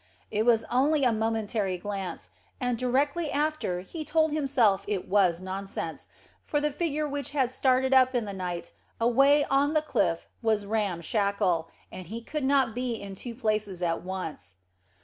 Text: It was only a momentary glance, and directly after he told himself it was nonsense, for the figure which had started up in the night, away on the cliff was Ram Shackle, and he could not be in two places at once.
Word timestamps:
It 0.31 0.47
was 0.47 0.63
only 0.71 1.03
a 1.03 1.11
momentary 1.11 1.77
glance, 1.77 2.31
and 2.59 2.75
directly 2.75 3.31
after 3.31 3.81
he 3.81 4.03
told 4.03 4.31
himself 4.31 4.83
it 4.87 5.07
was 5.07 5.39
nonsense, 5.39 6.07
for 6.41 6.59
the 6.59 6.71
figure 6.71 7.07
which 7.07 7.33
had 7.37 7.51
started 7.51 7.93
up 7.93 8.15
in 8.15 8.25
the 8.25 8.33
night, 8.33 8.71
away 8.99 9.43
on 9.45 9.73
the 9.75 9.81
cliff 9.83 10.27
was 10.41 10.65
Ram 10.65 11.01
Shackle, 11.01 11.69
and 11.91 12.07
he 12.07 12.23
could 12.23 12.43
not 12.43 12.73
be 12.73 12.95
in 12.95 13.13
two 13.13 13.35
places 13.35 13.83
at 13.83 14.01
once. 14.01 14.55